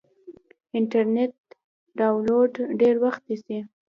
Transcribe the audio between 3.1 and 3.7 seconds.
نیسي.